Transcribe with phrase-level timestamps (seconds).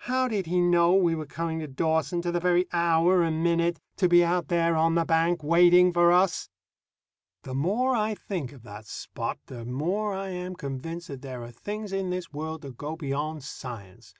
[0.00, 3.80] How did he know we were coming to Dawson, to the very hour and minute,
[3.96, 6.50] to be out there on the bank waiting for us?
[7.44, 11.50] The more I think of that Spot, the more I am convinced that there are
[11.52, 14.12] things in this world that go beyond science.